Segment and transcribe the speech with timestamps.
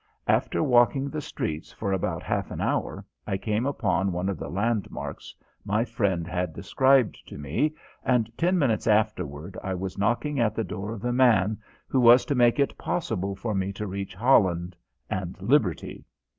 [0.25, 4.49] After walking the streets for about half an hour I came upon one of the
[4.49, 10.55] landmarks my friend had described to me, and ten minutes afterward I was knocking at
[10.55, 14.15] the door of the man who was to make it possible for me to reach
[14.15, 14.75] Holland
[15.07, 16.03] and liberty.